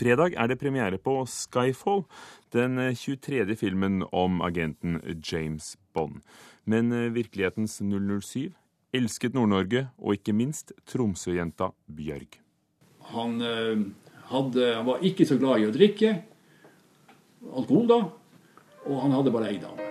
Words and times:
Fredag 0.00 0.32
er 0.32 0.48
det 0.48 0.56
premiere 0.56 0.96
på 0.96 1.18
Skyfall, 1.28 2.06
den 2.54 2.80
23. 2.96 3.44
filmen 3.60 4.00
om 4.16 4.40
agenten 4.40 4.96
James 5.20 5.74
Bond. 5.92 6.22
Men 6.64 6.88
virkelighetens 7.12 7.82
007 7.84 8.54
elsket 8.96 9.36
Nord-Norge, 9.36 9.90
og 10.00 10.16
ikke 10.16 10.32
minst 10.32 10.72
Tromsø-jenta 10.88 11.70
Bjørg. 11.84 12.40
Han, 13.12 13.36
hadde, 14.32 14.72
han 14.78 14.88
var 14.88 15.04
ikke 15.04 15.28
så 15.28 15.36
glad 15.40 15.60
i 15.60 15.68
å 15.68 15.74
drikke 15.74 16.16
alkohol, 17.50 17.86
da, 17.90 18.00
og 18.88 19.04
han 19.04 19.16
hadde 19.18 19.36
bare 19.36 19.52
ei 19.52 19.60
dame. 19.60 19.88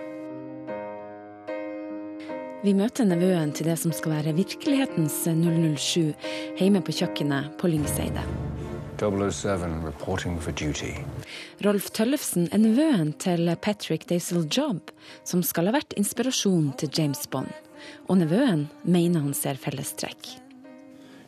Vi 2.60 2.74
møter 2.76 3.06
nevøen 3.08 3.54
til 3.56 3.70
det 3.70 3.78
som 3.80 3.94
skal 3.94 4.18
være 4.18 4.36
virkelighetens 4.36 5.22
007 5.30 6.10
hjemme 6.58 6.82
på 6.84 6.98
kjøkkenet 6.98 7.54
på 7.62 7.70
Lyngseidet. 7.72 8.49
007 9.00 9.84
reporting 9.84 10.38
for 10.40 10.52
duty. 10.52 10.92
Rolf 11.64 11.90
Tøllefsen 11.96 12.48
er 12.52 12.60
nevøen 12.60 13.14
til 13.18 13.48
Patrick 13.62 14.06
Daisel 14.10 14.44
Jobb, 14.44 14.92
som 15.24 15.42
skal 15.42 15.70
ha 15.70 15.74
vært 15.78 15.96
inspirasjon 16.00 16.72
til 16.80 16.92
James 16.98 17.24
Bond. 17.32 17.50
Og 18.12 18.20
nevøen 18.20 18.68
mener 18.84 19.24
han 19.24 19.34
ser 19.34 19.60
fellestrekk. 19.60 20.34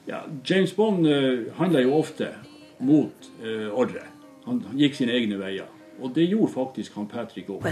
Ja, 0.07 0.25
James 0.45 0.73
Bond 0.77 1.07
uh, 1.07 1.49
handla 1.57 1.81
jo 1.85 1.95
ofte 1.97 2.33
mot 2.83 3.31
uh, 3.41 3.71
ordre. 3.73 4.05
Han 4.45 4.65
gikk 4.77 4.99
sine 4.99 5.15
egne 5.17 5.39
veier. 5.41 5.71
Og 6.03 6.13
det 6.17 6.27
gjorde 6.29 6.53
faktisk 6.53 6.97
han 6.99 7.07
Patrick 7.09 7.49
òg. 7.53 7.63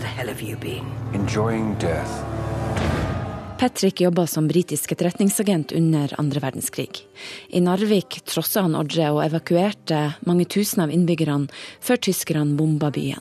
Patrick 3.60 4.00
jobba 4.00 4.27
som 4.27 4.46
britisk 4.48 4.92
etterretningsagent 4.92 5.73
under 5.73 6.14
andre 6.19 6.41
verdenskrig. 6.41 7.02
I 7.48 7.60
Narvik 7.60 8.23
trossa 8.24 8.62
han 8.64 8.73
ordre 8.73 9.10
og 9.12 9.20
evakuerte 9.20 9.98
mange 10.24 10.46
tusen 10.48 10.80
av 10.86 10.95
innbyggerne 10.95 11.50
før 11.84 12.00
tyskerne 12.06 12.56
bomba 12.56 12.88
byen. 12.95 13.20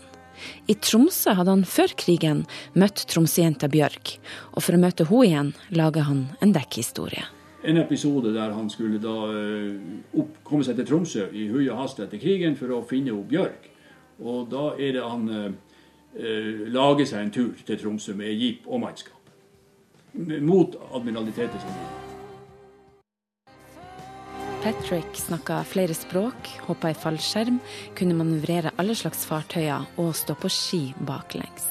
I 0.72 0.78
Tromsø 0.80 1.36
hadde 1.36 1.58
han 1.58 1.66
før 1.68 1.92
krigen 2.00 2.46
møtt 2.72 3.04
tromsøjenta 3.12 3.68
Bjørk, 3.68 4.14
og 4.56 4.64
for 4.64 4.78
å 4.78 4.82
møte 4.86 5.10
henne 5.12 5.28
igjen 5.28 5.52
laga 5.76 6.08
han 6.08 6.24
en 6.40 6.56
dekkhistorie. 6.56 7.28
En 7.68 7.84
episode 7.84 8.32
der 8.32 8.56
han 8.56 8.72
skulle 8.72 9.04
da 9.04 9.20
eh, 9.36 9.76
opp, 10.24 10.40
komme 10.48 10.64
seg 10.64 10.80
til 10.80 10.88
Tromsø 10.88 11.28
i 11.36 11.50
hui 11.52 11.66
og 11.66 11.84
hast 11.84 12.00
etter 12.00 12.24
krigen 12.24 12.56
for 12.56 12.72
å 12.72 12.86
finne 12.88 13.12
opp 13.12 13.28
Bjørk. 13.28 13.68
Og 14.24 14.48
da 14.56 14.70
er 14.80 14.96
det 14.96 15.04
han 15.04 15.30
eh, 15.36 15.52
eh 16.16 16.68
lager 16.72 17.06
seg 17.06 17.28
en 17.28 17.36
tur 17.42 17.52
til 17.60 17.84
Tromsø 17.84 18.16
med 18.16 18.32
jeep 18.32 18.72
og 18.72 18.88
mannskap 18.88 19.19
mot 20.14 20.76
admiralitetet. 20.92 21.66
Patrick 24.64 25.16
snakka 25.16 25.62
flere 25.64 25.96
språk, 25.96 26.50
hoppa 26.68 26.92
i 26.92 26.96
fallskjerm, 26.98 27.62
kunne 27.96 28.18
manøvrere 28.20 28.74
alle 28.76 28.96
slags 28.96 29.24
fartøyer 29.30 29.86
og 30.02 30.12
stå 30.20 30.36
på 30.36 30.52
ski 30.52 30.82
baklengs. 31.08 31.64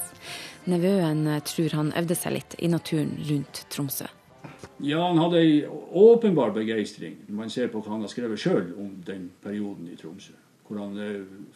Nevøen 0.69 1.27
tror 1.45 1.77
han 1.77 1.93
øvde 1.97 2.17
seg 2.17 2.39
litt 2.39 2.57
i 2.65 2.71
naturen 2.73 3.13
rundt 3.29 3.61
Tromsø. 3.73 4.09
Ja, 4.81 5.03
han 5.05 5.21
hadde 5.21 5.43
ei 5.43 5.53
åpenbar 5.69 6.55
begeistring. 6.57 7.19
Man 7.29 7.53
ser 7.53 7.69
på 7.73 7.83
hva 7.83 7.93
han 7.97 8.07
har 8.07 8.13
skrevet 8.13 8.41
sjøl 8.41 8.73
om 8.79 8.97
den 9.05 9.29
perioden 9.45 9.89
i 9.93 9.97
Tromsø. 9.99 10.33
Hvor 10.65 10.81
han 10.81 10.97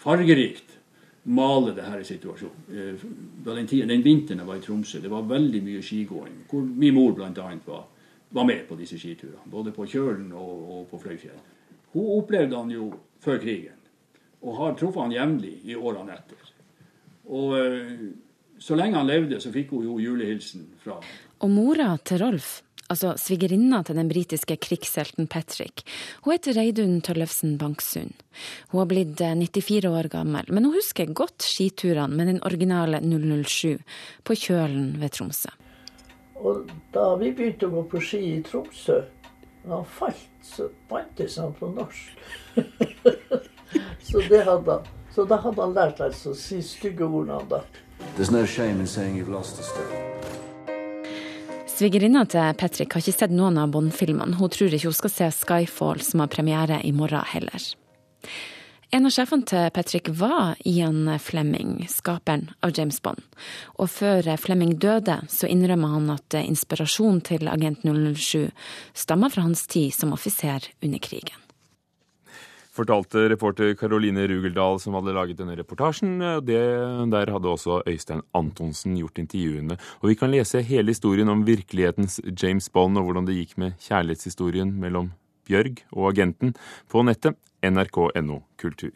fargerikt 0.01 0.82
male 1.23 1.75
det 1.75 1.87
her 1.87 2.01
i 2.01 2.07
situasjonen. 2.07 2.65
Eh, 2.71 3.05
da 3.45 3.55
den, 3.55 3.67
tiden, 3.67 3.89
den 3.89 4.05
vinteren 4.05 4.43
jeg 4.43 4.49
var 4.49 4.59
i 4.59 4.65
Tromsø, 4.65 5.01
det 5.01 5.11
var 5.11 5.29
veldig 5.29 5.63
mye 5.63 5.83
skigåing. 5.83 6.41
Hvor 6.51 6.65
min 6.67 6.95
mor 6.95 7.15
bl.a. 7.15 7.31
Var, 7.67 7.85
var 8.31 8.49
med 8.49 8.67
på 8.69 8.79
disse 8.79 8.99
skiturene. 8.99 9.45
Både 9.51 9.73
på 9.73 9.87
Kjølen 9.87 10.33
og, 10.33 10.57
og 10.77 10.87
på 10.91 10.99
Fløyfjell. 11.05 11.39
Hun 11.93 12.11
opplevde 12.19 12.57
han 12.57 12.71
jo 12.73 12.89
før 13.23 13.39
krigen, 13.39 13.79
og 14.43 14.57
har 14.59 14.75
truffet 14.79 15.03
han 15.03 15.15
jevnlig 15.15 15.59
i 15.69 15.77
årene 15.77 16.17
etter. 16.17 16.53
Og 17.31 17.59
eh, 17.59 18.07
så 18.59 18.79
lenge 18.79 18.99
han 18.99 19.11
levde, 19.11 19.41
så 19.41 19.53
fikk 19.55 19.75
hun 19.77 19.87
jo 19.87 19.99
julehilsen 20.03 20.67
fra 20.83 20.99
Og 21.43 21.51
mora 21.51 21.97
til 22.05 22.23
Rolf 22.23 22.63
altså 22.93 23.15
svigerinna 23.21 23.83
til 23.87 23.99
den 23.99 24.11
britiske 24.11 24.57
krigshelten 24.63 25.29
Patrick. 25.31 25.85
Hun 26.25 26.35
heter 26.35 26.57
Reidun 26.59 27.01
Tøllefsen 27.05 27.57
Banksund. 27.61 28.15
Hun 28.73 28.83
har 28.83 28.91
blitt 28.91 29.21
94 29.21 29.85
eh, 29.85 29.91
år 29.93 30.11
gammel, 30.13 30.49
men 30.49 30.69
hun 30.69 30.77
husker 30.77 31.13
godt 31.13 31.45
skiturene 31.47 32.17
med 32.17 32.31
den 32.31 32.41
originale 32.47 33.03
007 33.03 33.83
på 34.25 34.39
Kjølen 34.45 34.95
ved 35.01 35.17
Tromsø. 35.17 35.53
Og 36.43 36.71
da 36.95 37.13
vi 37.21 37.31
begynte 37.31 37.69
å 37.69 37.75
gå 37.77 37.85
på 37.93 38.03
ski 38.03 38.23
i 38.37 38.41
Tromsø, 38.47 39.03
da 39.63 39.77
han 39.77 39.87
falt, 39.87 40.29
så 40.43 40.69
bantes 40.91 41.39
han 41.39 41.55
på 41.55 41.71
norsk. 41.71 42.25
så 44.09 44.25
det 44.29 44.43
hadde 44.49 44.79
han. 44.79 44.91
Så 45.13 45.27
da 45.29 45.39
hadde 45.45 45.61
han 45.61 45.75
lært 45.77 46.01
altså 46.01 46.33
å 46.33 46.39
si 46.39 46.63
stygge 46.65 47.07
ordene 47.07 47.43
da. 47.51 47.63
There's 48.17 48.33
no 48.33 48.45
shame 48.47 48.81
in 48.81 48.87
saying 48.87 49.17
you've 49.17 49.29
lost 49.29 49.61
a 49.61 49.63
step. 49.63 50.42
Svigerinna 51.73 52.27
til 52.29 52.57
Patrick 52.61 52.93
har 52.93 53.01
ikke 53.01 53.15
sett 53.17 53.33
noen 53.33 53.57
av 53.57 53.71
Bond-filmene. 53.73 54.37
Hun 54.37 54.51
tror 54.53 54.75
ikke 54.75 54.91
hun 54.91 54.97
skal 54.97 55.13
se 55.13 55.29
Skyfall, 55.33 56.03
som 56.05 56.21
har 56.21 56.29
premiere 56.33 56.83
i 56.85 56.93
morgen 56.93 57.25
heller. 57.33 57.65
En 58.93 59.09
av 59.09 59.15
sjefene 59.15 59.49
til 59.49 59.71
Patrick 59.73 60.11
var 60.21 60.59
Ian 60.69 61.07
Flemming, 61.17 61.87
skaperen 61.89 62.51
av 62.61 62.75
James 62.77 63.01
Bond. 63.01 63.25
Og 63.81 63.89
før 63.89 64.29
Flemming 64.37 64.75
døde, 64.85 65.23
så 65.33 65.49
innrømmer 65.49 65.95
han 65.95 66.13
at 66.13 66.37
inspirasjonen 66.43 67.23
til 67.25 67.49
Agent 67.49 67.87
007 67.89 68.51
stammer 68.93 69.33
fra 69.33 69.47
hans 69.47 69.65
tid 69.65 69.97
som 69.97 70.13
offiser 70.13 70.69
under 70.85 71.01
krigen 71.01 71.41
fortalte 72.73 73.29
reporter 73.33 73.75
Caroline 73.79 74.25
Rugeldal, 74.31 74.81
som 74.81 74.97
hadde 74.97 75.15
laget 75.17 75.41
denne 75.41 75.57
reportasjen. 75.59 76.17
Det, 76.47 76.61
der 77.13 77.33
hadde 77.35 77.53
også 77.53 77.83
Øystein 77.89 78.25
Antonsen 78.35 78.97
gjort 78.99 79.21
intervjuene. 79.21 79.77
Og 80.01 80.13
vi 80.13 80.19
kan 80.19 80.33
lese 80.33 80.65
hele 80.65 80.95
historien 80.95 81.29
om 81.33 81.45
virkelighetens 81.47 82.21
James 82.33 82.71
Bond 82.73 82.99
og 82.99 83.09
hvordan 83.09 83.29
det 83.29 83.39
gikk 83.41 83.57
med 83.61 83.77
kjærlighetshistorien 83.85 84.73
mellom 84.81 85.13
Bjørg 85.49 85.83
og 85.93 86.13
agenten 86.13 86.55
på 86.91 87.03
nettet 87.05 87.37
nrk.no 87.63 88.43
kultur. 88.61 88.95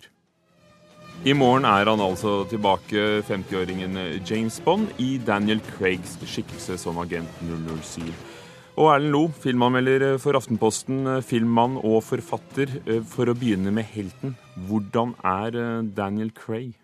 I 1.24 1.32
morgen 1.32 1.64
er 1.64 1.88
han 1.88 2.00
altså 2.00 2.42
tilbake, 2.50 3.22
50-åringen 3.24 3.96
James 4.28 4.60
Bond, 4.60 4.90
i 5.00 5.16
Daniel 5.26 5.62
Craigs 5.64 6.18
skikkelse 6.28 6.76
som 6.78 6.98
agent 7.00 7.40
007. 7.40 8.35
Og 8.76 8.90
Erlend 8.92 9.14
Lo, 9.14 9.22
filmanmelder 9.40 10.18
for 10.20 10.36
Aftenposten, 10.36 11.06
filmmann 11.24 11.78
og 11.80 12.02
forfatter. 12.04 12.74
Eh, 12.84 13.00
for 13.08 13.30
å 13.32 13.34
begynne 13.36 13.72
med 13.72 13.88
helten. 13.88 14.34
Hvordan 14.68 15.14
er 15.24 15.56
eh, 15.56 15.86
Daniel 15.96 16.28
Cray? 16.36 16.74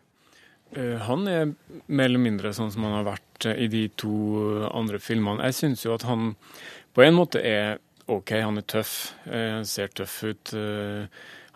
Eh, 0.72 0.96
han 1.04 1.26
er 1.28 1.50
mer 1.92 2.08
eller 2.08 2.22
mindre 2.22 2.54
sånn 2.56 2.72
som 2.72 2.86
han 2.88 2.96
har 2.96 3.10
vært 3.10 3.50
i 3.52 3.68
de 3.68 3.82
to 4.00 4.14
andre 4.70 5.02
filmene. 5.04 5.44
Jeg 5.50 5.58
syns 5.58 5.84
jo 5.84 5.92
at 5.92 6.06
han 6.08 6.32
på 6.96 7.04
en 7.04 7.18
måte 7.18 7.42
er 7.44 7.76
OK, 8.08 8.32
han 8.40 8.62
er 8.62 8.64
tøff. 8.70 8.94
Han 9.28 9.66
ser 9.68 9.92
tøff 9.92 10.14
ut. 10.24 10.52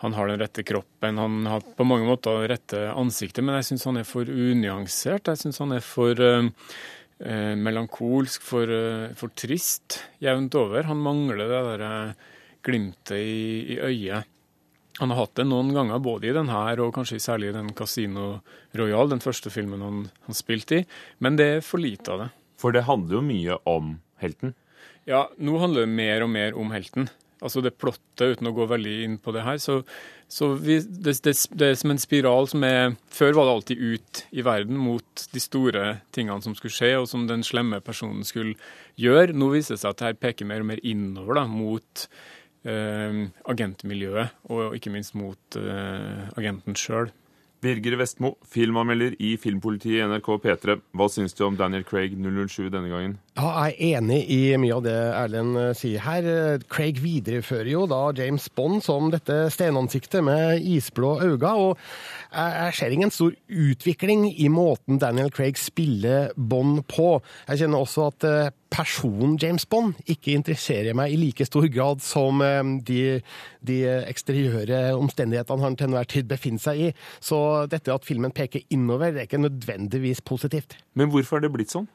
Han 0.03 0.15
har 0.15 0.29
den 0.29 0.41
rette 0.41 0.65
kroppen. 0.67 1.19
Han 1.21 1.49
har 1.49 1.65
på 1.77 1.85
mange 1.87 2.07
måter 2.07 2.43
det 2.43 2.51
rette 2.53 2.81
ansiktet, 2.91 3.43
men 3.45 3.57
jeg 3.57 3.69
syns 3.71 3.87
han 3.89 3.99
er 4.01 4.07
for 4.09 4.29
unyansert. 4.29 5.31
Jeg 5.31 5.41
syns 5.43 5.61
han 5.63 5.75
er 5.77 5.85
for 5.85 6.23
eh, 7.19 7.53
melankolsk, 7.57 8.43
for, 8.43 8.69
eh, 8.69 9.13
for, 9.17 9.33
trist 9.35 10.01
jevnt 10.23 10.55
over. 10.55 10.87
Han 10.89 11.03
mangler 11.03 11.39
det 11.41 11.49
der 11.51 11.85
eh, 11.87 12.25
glimtet 12.65 13.17
i, 13.17 13.77
i, 13.77 13.79
øyet. 13.79 14.33
Han 14.97 15.13
har 15.13 15.27
hatt 15.27 15.35
det 15.37 15.45
noen 15.45 15.69
ganger, 15.75 16.01
både 16.01 16.31
i 16.31 16.33
den 16.33 16.49
her 16.49 16.79
og 16.81 16.95
kanskje 16.95 17.21
særlig 17.21 17.51
i 17.51 17.57
den 17.59 17.69
Casino 17.77 18.39
Royal, 18.77 19.11
den 19.11 19.21
første 19.21 19.51
filmen 19.53 19.83
han, 19.85 19.99
han 20.25 20.37
spilte 20.37 20.79
i, 20.79 20.85
men 21.21 21.37
det 21.37 21.47
er 21.59 21.65
for 21.65 21.81
lite 21.81 22.15
av 22.15 22.23
det. 22.23 22.29
For 22.57 22.73
det 22.73 22.87
handler 22.87 23.19
jo 23.19 23.27
mye 23.27 23.59
om 23.69 23.91
helten? 24.23 24.55
Ja, 25.07 25.27
nå 25.39 25.55
handler 25.61 25.85
det 25.85 25.95
mer 25.95 26.25
og 26.25 26.31
mer 26.33 26.57
om 26.59 26.73
helten. 26.75 27.07
Altså 27.37 27.61
det 27.61 27.77
plottet, 27.77 28.37
uten 28.37 28.49
å 28.49 28.55
gå 28.55 28.65
veldig 28.67 28.93
inn 29.05 29.17
på 29.21 29.31
det 29.35 29.45
her, 29.45 29.59
så 29.61 29.81
så 30.27 30.49
vi, 30.59 30.81
det, 30.83 31.13
det, 31.23 31.33
det, 31.55 31.67
er 31.69 31.77
som 31.79 31.93
en 31.93 32.01
spiral 32.01 32.49
som 32.51 32.63
er 32.67 32.97
Før 33.15 33.37
var 33.37 33.47
det 33.47 33.51
alltid 33.53 33.83
ut 33.93 34.23
i 34.35 34.43
verden 34.43 34.75
mot 34.75 35.27
de 35.31 35.39
store 35.39 35.83
tingene 36.15 36.43
som 36.43 36.55
skulle 36.57 36.75
skje, 36.75 36.89
og 36.99 37.07
som 37.07 37.23
den 37.29 37.45
slemme 37.47 37.79
personen 37.79 38.27
skulle 38.27 38.57
gjøre. 38.99 39.31
Nå 39.31 39.53
viser 39.53 39.77
det 39.77 39.83
seg 39.85 39.93
at 39.93 40.01
det 40.01 40.09
her 40.09 40.19
peker 40.25 40.49
mer 40.49 40.65
og 40.65 40.67
mer 40.73 40.83
innover, 40.83 41.39
da, 41.39 41.45
mot 41.47 42.03
eh, 42.67 43.23
agentmiljøet, 43.53 44.35
og 44.51 44.75
ikke 44.75 44.91
minst 44.91 45.15
mot 45.15 45.59
eh, 45.61 46.27
agenten 46.35 46.75
sjøl. 46.75 47.13
Birger 47.63 47.97
Vestmo, 47.97 48.35
filmanmelder 48.45 49.15
i 49.23 49.31
Filmpolitiet 49.41 49.97
i 49.97 50.03
NRK 50.05 50.27
P3. 50.43 50.75
Hva 50.97 51.07
syns 51.09 51.33
du 51.37 51.43
om 51.47 51.57
Daniel 51.57 51.85
Craig 51.87 52.13
007 52.13 52.67
denne 52.73 52.91
gangen? 52.91 53.15
Ja, 53.37 53.67
jeg 53.67 53.75
er 53.77 53.99
enig 53.99 54.19
i 54.33 54.39
mye 54.61 54.75
av 54.77 54.83
det 54.85 54.95
Erlend 54.95 55.57
eh, 55.61 55.71
sier 55.77 56.03
her. 56.05 56.29
Craig 56.69 57.01
viderefører 57.03 57.71
jo 57.71 57.85
da 57.89 58.03
James 58.17 58.47
Bond 58.53 58.83
som 58.85 59.11
dette 59.13 59.47
stenansiktet 59.53 60.25
med 60.25 60.61
isblå 60.65 61.17
øyne. 61.25 61.53
Og 61.57 61.77
jeg 62.33 62.77
ser 62.77 62.93
ingen 62.93 63.13
stor 63.13 63.33
utvikling 63.47 64.27
i 64.33 64.49
måten 64.53 65.01
Daniel 65.01 65.33
Craig 65.33 65.59
spiller 65.61 66.31
Bond 66.35 66.83
på. 66.89 67.17
Jeg 67.49 67.63
kjenner 67.63 67.83
også 67.85 68.09
at 68.11 68.27
eh, 68.27 68.53
personen 68.73 69.37
James 69.41 69.65
Bond 69.69 69.97
ikke 70.09 70.35
interesserer 70.37 70.95
meg 70.97 71.13
i 71.13 71.19
like 71.19 71.45
stor 71.47 71.67
grad 71.71 72.03
som 72.05 72.41
de, 72.87 73.19
de 73.65 73.77
eksteriøre 74.09 74.95
omstendighetene 74.97 75.63
han 75.63 75.77
til 75.77 75.89
enhver 75.89 76.09
tid 76.09 76.29
befinner 76.29 76.63
seg 76.63 76.81
i. 76.87 76.89
Så 77.23 77.39
dette 77.71 77.93
at 77.93 78.07
filmen 78.07 78.35
peker 78.35 78.65
innover, 78.73 79.13
det 79.13 79.23
er 79.23 79.29
ikke 79.29 79.43
nødvendigvis 79.43 80.23
positivt. 80.25 80.77
Men 80.97 81.11
hvorfor 81.13 81.39
er 81.39 81.47
det 81.47 81.53
blitt 81.55 81.73
sånn? 81.73 81.87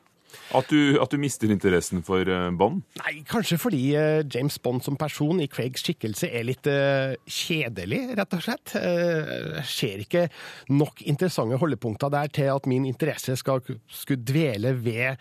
At 0.57 0.69
du, 0.69 0.99
at 1.01 1.13
du, 1.13 1.19
mister 1.21 1.51
interessen 1.53 2.03
for 2.05 2.29
uh, 2.29 2.51
Bond? 2.57 2.83
Nei, 3.01 3.15
kanskje 3.29 3.59
fordi 3.61 3.83
uh, 3.97 4.21
James 4.27 4.59
Bond 4.63 4.85
som 4.85 4.99
person 5.01 5.41
i 5.43 5.49
Craigs 5.51 5.85
skikkelse 5.85 6.29
er 6.29 6.47
litt 6.49 6.69
uh, 6.69 7.15
kjedelig, 7.27 8.03
rett 8.19 8.37
og 8.37 8.45
slett. 8.45 8.75
Jeg 8.77 9.65
ser 9.69 10.03
ikke 10.05 10.27
nok 10.73 11.03
interessante 11.09 11.59
holdepunkter 11.61 12.13
der 12.13 12.31
til 12.33 12.51
at 12.53 12.69
min 12.71 12.87
interesse 12.89 13.37
skal 13.39 13.63
skulle 13.63 14.25
dvele 14.27 14.75
ved 14.83 15.21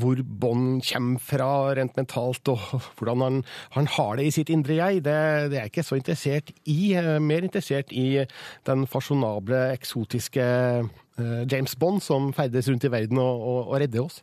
hvor 0.00 0.20
Bond 0.22 0.82
kommer 0.86 1.22
fra 1.22 1.50
rent 1.76 1.96
mentalt, 1.98 2.48
og 2.52 2.60
hvordan 2.98 3.24
han, 3.24 3.40
han 3.76 3.90
har 3.96 4.18
det 4.18 4.28
i 4.28 4.34
sitt 4.34 4.52
indre 4.52 4.78
jeg. 4.78 5.04
Det, 5.06 5.16
det, 5.50 5.58
er 5.58 5.66
jeg 5.66 5.72
ikke 5.74 5.86
så 5.86 5.98
interessert 6.00 6.52
i. 6.64 6.80
Mer 7.22 7.46
interessert 7.46 7.92
i 7.92 8.24
den 8.68 8.86
fasjonable, 8.90 9.62
eksotiske 9.74 10.40
Eh, 10.40 10.84
James 11.50 11.76
Bond 11.78 12.02
som 12.04 12.32
ferdes 12.36 12.68
rundt 12.70 12.86
i 12.86 12.92
verden 12.92 13.20
og, 13.22 13.40
og, 13.40 13.60
og 13.68 13.80
redder 13.82 14.04
oss. 14.06 14.20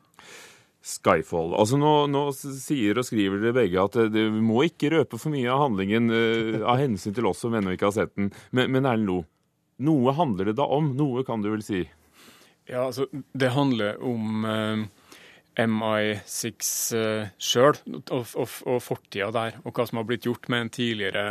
Skyfall. 0.87 1.51
Altså 1.57 1.77
nå, 1.79 1.93
nå, 2.11 2.21
sier 2.35 2.99
og 2.99 3.07
skriver 3.07 3.41
dere 3.41 3.55
begge 3.57 3.81
at 3.81 3.97
det, 4.13 4.27
vi 4.31 4.43
må 4.43 4.63
ikke 4.67 4.93
røpe 4.93 5.19
for 5.19 5.33
mye 5.33 5.49
av 5.51 5.65
handlingen 5.65 6.11
uh, 6.13 6.61
av 6.63 6.79
hensyn 6.79 7.15
til 7.17 7.27
oss 7.27 7.43
som 7.43 7.55
ennå 7.57 7.75
ikke 7.75 7.89
har 7.89 7.97
sett 7.97 8.13
den. 8.15 8.29
Men, 8.55 8.71
men 8.75 8.87
Erlend 8.87 9.09
Lo, 9.09 9.17
noe 9.83 10.13
handler 10.17 10.51
det 10.51 10.57
da 10.61 10.67
om? 10.77 10.93
Noe 10.97 11.25
kan 11.27 11.43
du 11.43 11.51
vel 11.51 11.65
si? 11.65 11.83
Ja, 12.67 12.85
altså 12.87 13.07
det 13.11 13.51
handler 13.55 13.99
om 14.03 14.47
uh, 14.47 14.85
MI6 15.59 16.71
uh, 16.95 17.29
sjøl 17.35 17.75
og, 17.97 18.35
og, 18.35 18.47
og 18.67 18.83
fortida 18.83 19.31
der, 19.35 19.59
og 19.65 19.75
hva 19.75 19.87
som 19.89 20.01
har 20.01 20.07
blitt 20.07 20.27
gjort 20.27 20.47
med 20.51 20.65
en 20.65 20.73
tidligere 20.79 21.27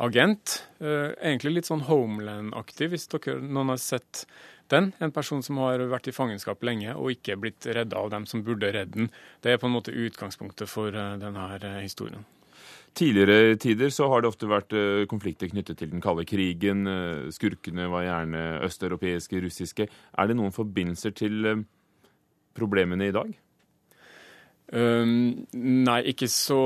agent. 0.00 0.62
Uh, 0.80 1.12
egentlig 1.20 1.58
litt 1.58 1.68
sånn 1.68 1.86
Homeland-aktig, 1.88 2.92
hvis 2.94 3.08
dere, 3.12 3.36
noen 3.42 3.74
har 3.74 3.82
sett 3.82 4.24
den. 4.72 4.90
En 5.02 5.12
person 5.14 5.42
som 5.44 5.60
har 5.62 5.82
vært 5.90 6.10
i 6.10 6.14
fangenskap 6.14 6.64
lenge 6.66 6.94
og 6.94 7.12
ikke 7.14 7.38
blitt 7.40 7.66
redda 7.66 8.00
av 8.00 8.10
dem 8.14 8.26
som 8.28 8.44
burde 8.46 8.72
redde 8.74 8.96
den. 8.96 9.12
Det 9.44 9.52
er 9.52 9.60
på 9.60 9.68
en 9.68 9.76
måte 9.76 9.94
utgangspunktet 9.94 10.70
for 10.70 10.94
eh, 10.94 11.16
denne 11.20 11.48
eh, 11.58 11.80
historien. 11.84 12.26
Tidligere 12.98 13.56
tider 13.60 13.92
så 13.94 14.08
har 14.10 14.22
det 14.22 14.30
ofte 14.32 14.48
vært 14.50 14.74
eh, 14.74 15.04
konflikter 15.10 15.50
knyttet 15.52 15.78
til 15.80 15.92
den 15.92 16.02
kalde 16.04 16.26
krigen. 16.28 16.86
Skurkene 17.34 17.88
var 17.92 18.06
gjerne 18.06 18.46
østeuropeiske, 18.66 19.42
russiske. 19.44 19.88
Er 19.88 20.30
det 20.30 20.38
noen 20.38 20.54
forbindelser 20.54 21.14
til 21.16 21.52
problemene 22.58 23.10
i 23.10 23.14
dag? 23.14 23.36
Um, 24.68 25.46
nei, 25.56 26.02
ikke 26.10 26.28
så 26.28 26.60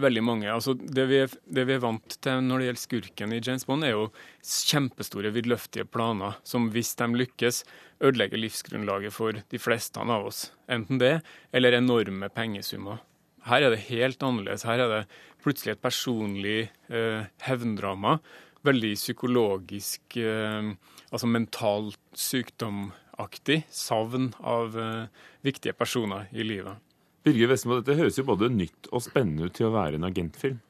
veldig 0.00 0.22
mange. 0.26 0.50
Altså, 0.50 0.74
det, 0.74 1.06
vi 1.10 1.20
er, 1.22 1.32
det, 1.46 1.66
vi 1.68 1.76
er, 1.76 1.82
vant 1.82 2.16
til 2.24 2.42
når 2.44 2.60
det 2.60 2.68
gjelder 2.68 2.82
skurken 2.82 3.34
i 3.34 3.40
James 3.40 3.66
Bond, 3.68 3.86
er 3.86 3.94
jo 3.94 4.06
kjempestore, 4.42 5.32
vidløftige 5.34 5.86
planer 5.86 6.38
som 6.46 6.70
hvis 6.74 6.94
de 7.00 7.08
lykkes, 7.22 7.62
ødelegger 8.04 8.40
livsgrunnlaget 8.40 9.14
for 9.14 9.38
de 9.38 9.60
fleste 9.60 10.02
av 10.02 10.28
oss. 10.30 10.48
Enten 10.70 11.00
det, 11.02 11.18
eller 11.54 11.78
enorme 11.78 12.30
pengesummer. 12.34 13.02
Her 13.44 13.66
er 13.66 13.74
det 13.74 13.86
helt 13.90 14.22
annerledes. 14.24 14.64
Her 14.64 14.80
er 14.80 14.92
det 14.92 15.02
plutselig 15.44 15.74
et 15.74 15.84
personlig 15.84 16.58
eh, 16.88 17.26
hevndrama. 17.44 18.18
Veldig 18.64 18.94
psykologisk, 18.96 20.16
eh, 20.16 20.72
altså 21.10 21.28
mentalt 21.28 22.00
sykdomaktig 22.16 23.60
savn 23.68 24.32
av 24.40 24.78
eh, 24.80 25.28
viktige 25.44 25.76
personer 25.76 26.32
i 26.32 26.46
livet. 26.46 26.80
Birger 27.24 27.54
Vestmo, 27.54 27.80
dette 27.80 27.96
høres 27.98 28.18
jo 28.20 28.26
både 28.28 28.50
nytt 28.52 28.90
og 28.92 29.04
spennende 29.04 29.48
ut 29.48 29.56
til 29.56 29.70
å 29.70 29.74
være 29.74 30.00
en 30.00 30.10
agentfilm. 30.10 30.60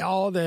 Ja, 0.00 0.30
det, 0.32 0.46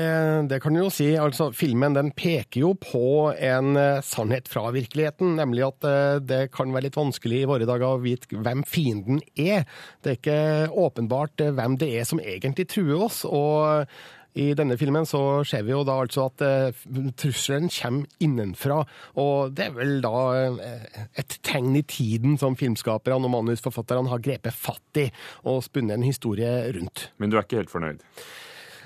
det, 0.50 0.58
kan 0.60 0.74
du 0.74 0.80
jo 0.80 0.90
si. 0.90 1.12
Altså, 1.20 1.52
filmen 1.54 1.94
den 1.94 2.10
peker 2.16 2.64
jo 2.64 2.72
på 2.80 3.30
en 3.32 3.78
uh, 3.78 4.02
sannhet 4.04 4.50
fra 4.50 4.72
virkeligheten, 4.74 5.36
nemlig 5.38 5.62
at 5.68 5.86
uh, 5.86 6.16
det 6.18 6.48
kan 6.54 6.74
være 6.74 6.88
litt 6.88 6.98
vanskelig 6.98 7.44
i 7.44 7.48
våre 7.48 7.68
dager 7.68 7.94
å 7.94 8.02
vite 8.02 8.40
hvem 8.42 8.64
fienden 8.66 9.22
er. 9.38 9.62
Det 10.02 10.12
er 10.12 10.18
ikke 10.18 10.40
åpenbart 10.86 11.46
uh, 11.46 11.52
hvem 11.56 11.78
det 11.78 11.92
er 11.94 12.08
som 12.08 12.20
egentlig 12.20 12.66
truer 12.74 13.06
oss. 13.06 13.22
og 13.28 13.86
i 14.36 14.50
denne 14.56 14.76
filmen 14.76 15.06
så 15.08 15.20
ser 15.48 15.64
vi 15.66 15.72
jo 15.72 15.82
da 15.86 15.96
altså 16.02 16.26
at 16.28 16.44
eh, 16.44 16.80
trusselen 17.16 17.70
kommer 17.72 18.22
innenfra. 18.22 18.82
Og 19.22 19.54
det 19.56 19.70
er 19.70 19.76
vel 19.78 19.94
da 20.04 20.16
eh, 20.36 21.04
et 21.16 21.38
tegn 21.46 21.72
i 21.78 21.84
tiden 21.88 22.36
som 22.40 22.58
filmskaperne 22.58 23.28
og 23.28 23.32
manusforfatterne 23.32 24.12
har 24.12 24.24
grepet 24.24 24.56
fatt 24.56 25.00
i 25.00 25.06
og 25.48 25.62
spunnet 25.64 25.96
en 25.96 26.06
historie 26.06 26.52
rundt. 26.76 27.08
Men 27.16 27.32
du 27.32 27.38
er 27.38 27.46
ikke 27.46 27.62
helt 27.62 27.72
fornøyd? 27.72 28.04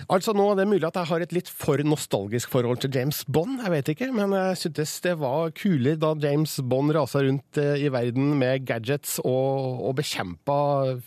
Altså 0.09 0.33
nå 0.37 0.47
er 0.53 0.61
Det 0.61 0.69
mulig 0.71 0.87
at 0.87 0.97
jeg 0.97 1.11
har 1.11 1.25
et 1.25 1.35
litt 1.35 1.51
for 1.51 1.81
nostalgisk 1.85 2.51
forhold 2.53 2.81
til 2.83 2.95
James 2.95 3.25
Bond, 3.29 3.61
jeg 3.65 3.75
vet 3.75 3.93
ikke. 3.93 4.11
Men 4.15 4.33
jeg 4.37 4.61
syntes 4.63 4.95
det 5.05 5.17
var 5.21 5.53
kulere 5.57 5.99
da 6.01 6.15
James 6.23 6.57
Bond 6.63 6.95
rasa 6.97 7.25
rundt 7.27 7.61
eh, 7.61 7.85
i 7.85 7.93
verden 7.93 8.35
med 8.41 8.65
gadgets 8.69 9.19
og, 9.25 9.85
og 9.85 9.97
bekjempa 10.01 10.57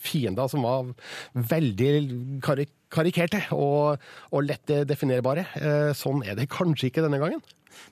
fiender 0.03 0.51
som 0.51 0.67
var 0.67 0.93
veldig 1.33 1.91
karik 2.43 2.73
karikerte 2.93 3.39
og, 3.57 4.01
og 4.29 4.43
lett 4.45 4.69
definerbare. 4.85 5.47
Eh, 5.57 5.91
sånn 5.97 6.21
er 6.27 6.37
det 6.37 6.51
kanskje 6.53 6.91
ikke 6.91 7.01
denne 7.01 7.17
gangen. 7.17 7.41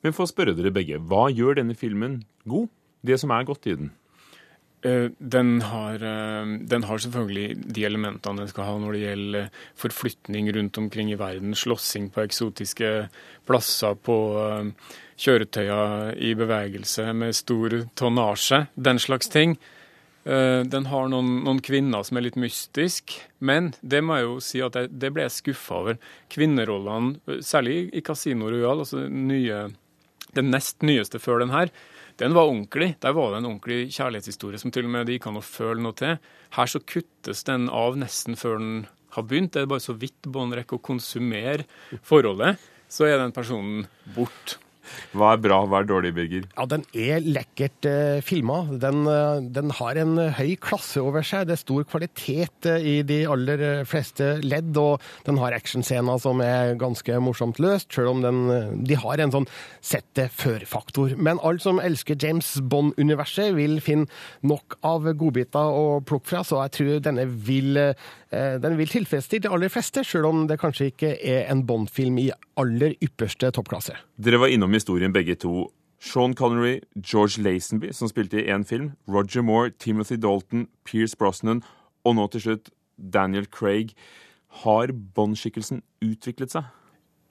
Men 0.06 0.14
for 0.14 0.28
å 0.28 0.30
spørre 0.30 0.54
dere 0.54 0.74
begge, 0.74 1.00
hva 1.02 1.26
gjør 1.34 1.58
denne 1.58 1.74
filmen 1.78 2.20
god? 2.46 2.70
Det 3.02 3.18
som 3.18 3.34
er 3.34 3.48
godt 3.48 3.66
i 3.66 3.74
den? 3.80 3.90
Eh, 4.82 5.10
den 5.18 5.62
har, 5.62 5.96
eh, 5.96 6.54
den 6.72 6.84
har, 6.84 6.98
selvfølgelig 6.98 7.74
de 7.74 7.84
elementene 7.86 8.42
den 8.42 8.50
skal 8.50 8.66
ha 8.66 8.78
når 8.82 8.96
det 8.98 9.04
gjelder 9.04 9.52
forflytning 9.78 10.50
rundt 10.56 10.78
omkring 10.78 11.12
i 11.12 11.20
verden, 11.20 11.54
slåssing 11.54 12.10
på 12.14 12.24
eksotiske 12.26 13.10
plasser, 13.46 13.94
på 13.96 14.18
kjøretøyer 15.22 16.18
i 16.18 16.34
bevegelse 16.34 17.12
med 17.14 17.38
stor 17.38 17.78
tonnasje, 18.00 18.66
den 18.76 19.00
slags 19.00 19.30
ting. 19.30 19.58
Eh, 20.24 20.62
den 20.70 20.86
har 20.86 21.08
noen, 21.10 21.40
noen, 21.46 21.60
kvinner 21.66 22.04
som 22.06 22.20
er 22.20 22.28
litt 22.28 22.38
mystisk, 22.38 23.16
men 23.42 23.72
det 23.82 24.04
må 24.06 24.20
jeg 24.20 24.28
jo 24.28 24.36
si 24.46 24.60
at 24.62 24.78
jeg, 24.78 24.92
det 25.02 25.10
ble 25.14 25.26
jeg 25.26 25.34
skuffa 25.34 25.80
over. 25.80 26.02
Kvinnerollene, 26.34 27.16
eh, 27.26 27.40
særlig 27.46 27.88
i 27.98 28.04
Casino 28.06 28.52
Royal, 28.52 28.84
altså 28.84 29.08
nye, 29.10 29.64
den 30.38 30.54
nest 30.54 30.86
nyeste 30.86 31.22
før 31.22 31.42
den 31.42 31.54
her, 31.56 31.74
den 32.22 32.36
var 32.38 32.50
ordentlig. 32.50 32.94
Der 33.02 33.16
var 33.18 33.32
det 33.32 33.42
en 33.42 33.50
ordentlig 33.50 33.92
kjærlighetshistorie 33.96 34.62
som 34.62 34.74
til 34.74 34.86
og 34.86 34.94
med 34.94 35.08
det 35.10 35.18
gikk 35.18 35.30
an 35.32 35.40
å 35.40 35.46
føle 35.46 35.82
noe 35.82 35.98
til. 35.98 36.20
Her 36.54 36.70
så 36.70 36.82
kuttes 36.86 37.46
den 37.48 37.66
av 37.74 37.98
nesten 37.98 38.38
før 38.38 38.60
den 38.62 38.76
har 39.16 39.26
begynt. 39.28 39.56
Det 39.56 39.64
er 39.64 39.72
bare 39.72 39.84
så 39.84 39.96
vidt 39.98 40.30
Bånd 40.30 40.54
rekker 40.56 40.78
å 40.78 40.86
konsumere 40.86 41.66
forholdet, 42.06 42.62
så 42.92 43.08
er 43.10 43.18
den 43.22 43.34
personen 43.36 43.88
bort. 44.16 44.60
Hva 45.16 45.34
er 45.36 45.42
bra, 45.44 45.62
hva 45.70 45.82
er 45.82 45.90
dårlig, 45.90 46.14
Birger? 46.16 46.48
Ja, 46.56 46.66
Den 46.70 46.86
er 46.98 47.24
lekkert 47.24 47.88
eh, 47.90 48.22
filma. 48.26 48.62
Den, 48.82 49.04
uh, 49.08 49.42
den, 49.42 49.74
har 49.78 50.00
en 50.02 50.18
høy 50.38 50.56
klasse 50.62 51.02
over 51.04 51.26
seg. 51.26 51.48
Det 51.50 51.56
er 51.58 51.62
stor 51.62 51.86
kvalitet 51.90 52.70
uh, 52.70 52.78
i 52.78 53.02
de 53.08 53.22
aller 53.30 53.84
fleste 53.90 54.34
ledd. 54.46 54.76
Og 54.80 55.02
den 55.28 55.40
har 55.42 55.56
actionscener 55.58 56.22
som 56.22 56.42
er 56.46 56.76
ganske 56.82 57.20
morsomt 57.24 57.62
løst, 57.64 57.92
selv 57.94 58.16
om 58.16 58.26
den, 58.26 58.42
de 58.88 59.00
har 59.00 59.22
en 59.22 59.36
sånn 59.36 59.50
sette 59.84 60.28
før-faktor. 60.34 61.16
Men 61.18 61.42
alle 61.42 61.64
som 61.64 61.82
elsker 61.82 62.20
James 62.22 62.56
Bond-universet, 62.62 63.54
vil 63.58 63.80
finne 63.84 64.08
nok 64.48 64.78
av 64.88 65.08
godbiter 65.18 65.76
å 65.76 66.00
plukke 66.08 66.30
fra, 66.32 66.44
så 66.48 66.62
jeg 66.64 66.76
tror 66.78 67.06
denne 67.06 67.26
vil 67.28 67.80
Eh, 67.82 67.96
den 68.32 68.78
vil 68.80 68.88
tilfredsstille 68.88 69.44
de 69.44 69.50
aller 69.52 69.68
fleste, 69.68 70.06
sjøl 70.08 70.30
om 70.30 70.46
det 70.48 70.56
kanskje 70.62 70.86
ikke 70.94 71.10
er 71.20 71.50
en 71.52 71.66
Bond-film 71.68 72.16
i 72.22 72.30
aller 72.60 72.96
ypperste 73.04 73.50
toppklasse. 73.52 73.98
Dere 74.16 74.40
var 74.40 74.54
innom 74.54 74.72
historien 74.72 75.12
begge 75.12 75.36
to. 75.36 75.66
Sean 76.02 76.34
Connery, 76.34 76.80
George 76.96 77.44
Lazenby, 77.44 77.92
som 77.94 78.10
spilte 78.10 78.40
i 78.42 78.48
én 78.50 78.64
film, 78.66 78.94
Roger 79.08 79.44
Moore, 79.46 79.70
Timothy 79.70 80.16
Dalton, 80.16 80.68
Pierce 80.84 81.18
Brosnan 81.18 81.62
og 82.04 82.16
nå 82.18 82.28
til 82.34 82.42
slutt 82.42 82.72
Daniel 82.98 83.46
Craig. 83.46 83.94
Har 84.64 84.92
Bond-skikkelsen 84.92 85.84
utviklet 86.02 86.56
seg? 86.56 86.66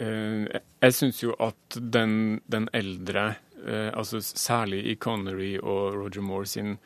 Uh, 0.00 0.46
jeg 0.80 0.96
syns 0.96 1.18
jo 1.22 1.34
at 1.42 1.80
den, 1.92 2.40
den 2.48 2.68
eldre, 2.72 3.34
uh, 3.66 3.90
altså 3.90 4.22
særlig 4.22 4.84
i 4.86 4.94
Connery 4.94 5.56
og 5.58 5.98
Roger 5.98 6.22
Moore 6.24 6.46
sin, 6.46 6.76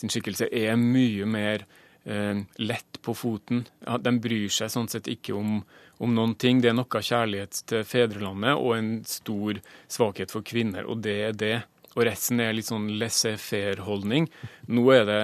sin 0.00 0.10
skikkelse, 0.10 0.48
er 0.50 0.80
mye 0.80 1.28
mer 1.28 1.62
eh, 1.62 1.83
lett 2.04 2.98
på 3.02 3.14
foten. 3.16 3.62
Ja, 3.86 3.96
de 3.96 4.10
bryr 4.20 4.50
seg 4.52 4.68
sånn 4.72 4.90
sett 4.92 5.06
ikke 5.08 5.32
om, 5.38 5.62
om, 5.96 6.10
noen 6.12 6.34
ting. 6.36 6.60
Det 6.60 6.68
er 6.68 6.76
noe 6.76 7.00
kjærlighet 7.00 7.62
til 7.70 7.86
fedrelandet 7.88 8.58
og 8.58 8.74
en 8.76 8.90
stor 9.08 9.60
svakhet 9.88 10.34
for 10.34 10.44
kvinner, 10.44 10.84
og 10.84 11.00
det 11.06 11.16
er 11.30 11.38
det. 11.40 11.54
Og 11.94 12.04
resten 12.08 12.42
er 12.42 12.52
litt 12.52 12.68
sånn 12.68 12.90
laissez-faire-holdning. 13.00 14.28
Nå 14.68 14.84
er 14.92 15.08
det 15.08 15.22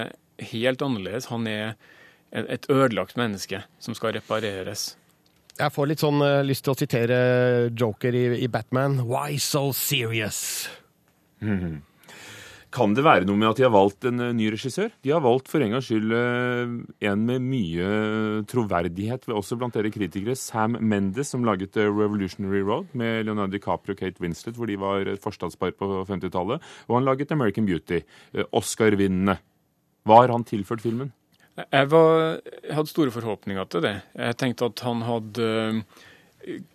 helt 0.54 0.82
annerledes. 0.86 1.28
Han 1.34 1.48
er 1.50 1.74
et 2.30 2.68
ødelagt 2.70 3.18
menneske 3.18 3.64
som 3.82 3.96
skal 3.98 4.14
repareres. 4.16 4.94
Jeg 5.60 5.74
får 5.74 5.90
litt 5.90 6.02
sånn 6.02 6.22
uh, 6.22 6.40
lyst 6.46 6.64
til 6.64 6.72
å 6.72 6.78
sitere 6.78 7.16
Joker 7.76 8.16
i, 8.16 8.24
i 8.46 8.48
Batman. 8.48 9.02
Why 9.10 9.38
so 9.38 9.72
serious? 9.72 10.68
Mm 11.40 11.58
-hmm. 11.58 11.76
Kan 12.70 12.92
det 12.94 13.02
være 13.02 13.26
noe 13.26 13.38
med 13.38 13.48
at 13.48 13.58
de 13.58 13.64
har 13.66 13.72
valgt 13.74 14.06
en 14.06 14.22
ny 14.38 14.46
regissør? 14.54 14.92
De 15.02 15.10
har 15.10 15.22
valgt 15.24 15.48
for 15.50 15.62
en 15.62 15.72
gangs 15.74 15.88
skyld 15.90 16.14
en 16.14 17.24
med 17.26 17.42
mye 17.42 17.88
troverdighet, 18.50 19.26
også 19.26 19.58
blant 19.58 19.74
dere 19.74 19.90
kritikere. 19.90 20.38
Sam 20.38 20.78
Mendes, 20.78 21.32
som 21.34 21.42
laget 21.46 21.74
Revolutionary 21.74 22.62
Road 22.62 22.94
med 22.94 23.26
Leonardo 23.26 23.56
DiCaprio 23.56 23.96
og 23.96 24.02
Kate 24.02 24.22
Winslet, 24.22 24.54
hvor 24.54 24.70
de 24.70 24.78
var 24.78 25.10
forstadspar 25.24 25.74
på 25.78 26.04
50-tallet. 26.06 26.62
Og 26.86 26.98
han 27.00 27.08
laget 27.10 27.34
American 27.34 27.66
Beauty. 27.66 28.04
Oscar-vinnende. 28.54 29.40
Hva 30.06 30.22
har 30.22 30.32
han 30.32 30.46
tilført 30.46 30.84
filmen? 30.84 31.10
Jeg, 31.58 31.90
var, 31.90 32.38
jeg, 32.38 32.74
hadde 32.76 32.92
store 32.92 33.12
forhåpninger 33.12 33.66
til 33.72 33.82
det. 33.84 33.96
Jeg 34.14 34.38
tenkte 34.40 34.70
at 34.70 34.82
han 34.86 35.02
hadde 35.04 35.48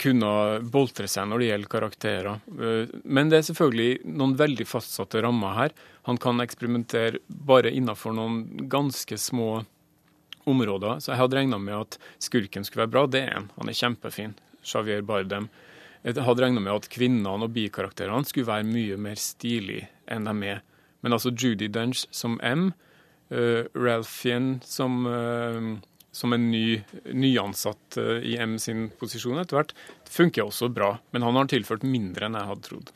kunnet 0.02 0.66
boltre 0.72 1.08
seg 1.10 1.30
når 1.30 1.42
det 1.42 1.50
gjelder 1.50 1.72
karakterer. 1.72 2.42
Uh, 2.50 2.92
men 3.04 3.32
det 3.32 3.40
er 3.40 3.48
selvfølgelig 3.50 4.16
noen 4.16 4.36
veldig 4.40 4.68
fastsatte 4.70 5.24
rammer 5.26 5.58
her. 5.60 5.76
Han 6.10 6.20
kan 6.22 6.44
eksperimentere 6.44 7.22
bare 7.28 7.74
innenfor 7.74 8.16
noen 8.16 8.68
ganske 8.72 9.18
små 9.20 9.64
områder. 10.46 11.02
Så 11.02 11.14
jeg 11.14 11.22
hadde 11.24 11.40
regna 11.40 11.60
med 11.62 11.78
at 11.80 12.00
skurken 12.22 12.66
skulle 12.66 12.86
være 12.86 12.94
bra. 12.94 13.06
Det 13.10 13.24
er 13.26 13.34
han. 13.40 13.50
Han 13.58 13.72
er 13.72 13.80
kjempefin. 13.80 14.36
Javier 14.66 15.02
Bardem. 15.06 15.50
Jeg 16.06 16.22
hadde 16.22 16.44
regna 16.44 16.62
med 16.62 16.74
at 16.74 16.90
kvinnene 16.94 17.46
og 17.48 17.54
bikarakterene 17.54 18.30
skulle 18.30 18.50
være 18.50 18.68
mye 18.70 18.98
mer 19.02 19.18
stilige 19.18 19.88
enn 20.12 20.28
de 20.30 20.52
er. 20.54 20.62
Men 21.02 21.18
altså 21.18 21.32
Judy 21.34 21.68
Dunge 21.70 22.06
som 22.14 22.38
M 22.46 22.70
uh, 23.34 23.66
Ralphien 23.74 24.60
som, 24.66 25.06
uh, 25.10 25.78
som 26.16 26.34
en 26.36 26.50
ny, 26.52 26.80
nyansatt 27.12 28.00
uh, 28.00 28.18
i 28.24 28.38
M 28.40 28.56
sin 28.62 28.88
posisjon 29.00 29.42
etter 29.42 29.60
hvert, 29.60 29.74
funker 30.10 30.48
også 30.48 30.72
bra. 30.72 30.94
Men 31.12 31.28
han 31.28 31.40
har 31.40 31.52
tilført 31.52 31.84
mindre 31.88 32.30
enn 32.30 32.40
jeg 32.40 32.50
hadde 32.52 32.68
trodd. 32.70 32.94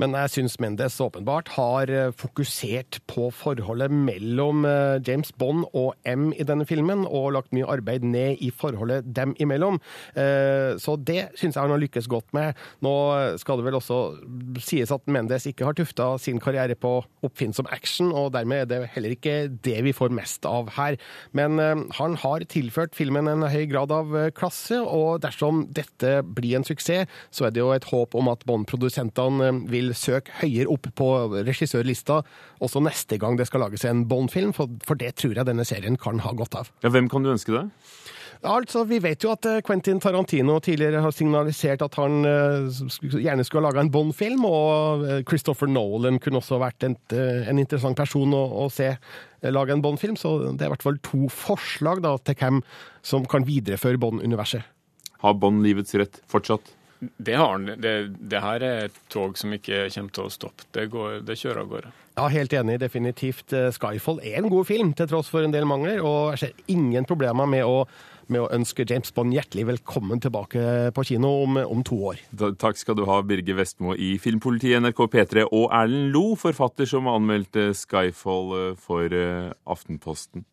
Men 0.00 0.12
jeg 0.12 0.32
syns 0.34 0.58
Mendes 0.60 0.98
åpenbart 1.00 1.48
har 1.56 1.90
eh, 1.92 2.12
fokusert 2.12 2.98
på 3.08 3.30
forholdet 3.32 3.92
mellom 3.92 4.66
eh, 4.68 4.98
James 5.06 5.32
Bond 5.40 5.64
og 5.72 5.94
M 6.04 6.28
i 6.36 6.44
denne 6.44 6.66
filmen, 6.68 7.06
og 7.08 7.32
lagt 7.36 7.54
mye 7.56 7.68
arbeid 7.76 8.04
ned 8.04 8.42
i 8.44 8.50
forholdet 8.52 9.08
dem 9.16 9.32
imellom. 9.40 9.80
Eh, 10.12 10.76
så 10.82 10.98
det 11.00 11.30
syns 11.40 11.56
jeg 11.56 11.62
han 11.62 11.72
har 11.72 11.80
lykkes 11.80 12.10
godt 12.12 12.36
med. 12.36 12.60
Nå 12.84 12.92
skal 13.40 13.60
det 13.60 13.66
vel 13.68 13.78
også 13.78 14.00
sies 14.60 14.92
at 14.92 15.08
Mendes 15.08 15.48
ikke 15.48 15.64
har 15.68 15.76
tufta 15.78 16.10
sin 16.20 16.42
karriere 16.44 16.76
på 16.76 16.98
oppfinnsom 17.24 17.68
action, 17.72 18.12
og 18.12 18.34
dermed 18.36 18.66
er 18.66 18.70
det 18.70 18.92
heller 18.92 19.16
ikke 19.16 19.36
det 19.64 19.78
vi 19.86 19.96
får 19.96 20.12
mest 20.14 20.44
av 20.48 20.74
her. 20.76 20.98
Men 21.36 21.58
han 21.96 22.16
har 22.20 22.44
tilført 22.52 22.96
filmen 22.96 23.28
en 23.30 23.46
høy 23.48 23.64
grad 23.70 23.92
av 23.94 24.12
klasse, 24.36 24.78
og 24.82 25.22
dersom 25.24 25.64
dette 25.74 26.18
blir 26.36 26.58
en 26.58 26.66
suksess, 26.66 27.08
så 27.34 27.48
er 27.48 27.54
det 27.54 27.62
jo 27.62 27.72
et 27.74 27.88
håp 27.88 28.14
om 28.18 28.28
at 28.30 28.44
Bond-produsentene 28.46 29.50
vil 29.70 29.85
vil 29.86 29.94
søke 29.96 30.34
høyere 30.42 30.72
opp 30.72 30.90
på 30.98 31.10
regissørlista 31.46 32.22
også 32.64 32.82
neste 32.84 33.18
gang 33.22 33.38
det 33.38 33.48
skal 33.48 33.64
lages 33.66 33.86
en 33.88 34.04
Bond-film, 34.10 34.52
for, 34.56 34.70
for, 34.86 34.98
det 34.98 35.14
tror 35.20 35.36
jeg 35.36 35.48
denne 35.48 35.66
serien 35.68 35.96
kan 36.00 36.20
ha 36.24 36.34
godt 36.36 36.58
av. 36.58 36.72
Ja, 36.84 36.92
Hvem 36.92 37.10
kan 37.12 37.24
du 37.24 37.32
ønske 37.32 37.54
det? 37.54 37.66
Altså, 38.46 38.84
Vi 38.84 38.98
vet 39.00 39.24
jo 39.24 39.32
at 39.32 39.46
eh, 39.48 39.62
Quentin 39.64 40.00
Tarantino 40.02 40.58
tidligere 40.60 41.00
har 41.02 41.14
signalisert 41.14 41.82
at 41.82 41.96
han 41.96 42.26
uh, 42.28 42.68
gjerne 43.00 43.44
skulle 43.46 43.64
ha 43.64 43.70
laga 43.70 43.82
en 43.82 43.90
Bond-film, 43.92 44.44
og 44.44 45.06
eh, 45.06 45.22
Christopher 45.28 45.70
Nolan 45.70 46.20
kunne 46.22 46.42
også 46.42 46.60
vært 46.60 46.84
en, 46.86 46.98
en 47.16 47.62
interessant 47.62 47.96
person 47.96 48.34
å, 48.36 48.44
å 48.66 48.68
se 48.72 48.92
lage 49.42 49.72
en 49.72 49.82
Bond-film. 49.84 50.18
Så 50.20 50.36
det 50.52 50.66
er 50.66 50.70
i 50.70 50.74
hvert 50.74 50.86
fall 50.86 51.00
to 51.06 51.30
forslag 51.32 52.04
da, 52.04 52.16
til 52.20 52.38
hvem 52.40 52.62
som 53.06 53.26
kan 53.30 53.46
videreføre 53.48 54.00
Bond-universet. 54.02 54.68
Har 55.24 55.38
Bond 55.40 55.64
livets 55.64 55.96
rett 55.96 56.20
fortsatt? 56.28 56.74
Det 57.00 57.36
har 57.36 57.52
han. 57.52 57.66
Det, 57.80 57.94
det, 58.16 58.40
her 58.40 58.64
er 58.64 58.88
et 58.88 58.98
tog 59.12 59.36
som 59.38 59.52
ikke 59.52 59.86
kommer 59.92 60.16
til 60.16 60.26
å 60.26 60.32
stoppe. 60.32 60.66
Det, 60.72 60.88
går, 60.92 61.20
det 61.28 61.38
kjører 61.40 61.62
av 61.62 61.70
gårde. 61.72 61.94
Ja, 62.16 62.26
Helt 62.32 62.54
enig. 62.56 62.78
Definitivt. 62.80 63.52
Eh, 63.52 63.68
Skyfall 63.74 64.22
er 64.24 64.40
en 64.40 64.50
god 64.52 64.68
film, 64.68 64.94
til 64.96 65.08
tross 65.10 65.28
for 65.32 65.44
en 65.44 65.52
del 65.52 65.68
mangler. 65.68 66.00
Og 66.00 66.34
jeg 66.34 66.42
ser 66.46 66.72
ingen 66.72 67.04
problemer 67.08 67.48
med 67.50 67.68
å, 67.68 67.84
med 68.32 68.46
å 68.46 68.48
ønske 68.56 68.86
James 68.88 69.12
Bond 69.12 69.36
hjertelig 69.36 69.66
velkommen 69.68 70.22
tilbake 70.24 70.64
på 70.96 71.06
kino 71.10 71.34
om, 71.44 71.60
om 71.60 71.84
to 71.86 72.00
år. 72.14 72.24
Da, 72.32 72.54
takk 72.56 72.80
skal 72.80 72.96
du 72.96 73.04
ha, 73.10 73.20
Birger 73.26 73.60
Vestmo 73.60 73.92
i 73.92 74.14
Filmpolitiet, 74.22 74.80
NRK 74.80 75.04
P3, 75.12 75.46
og 75.50 75.68
Erlend 75.68 76.16
Lo, 76.16 76.30
forfatter 76.40 76.88
som 76.88 77.10
anmeldte 77.12 77.72
Skyfall 77.76 78.52
eh, 78.62 78.76
for 78.80 79.12
uh, 79.12 79.52
Aftenposten. 79.68 80.48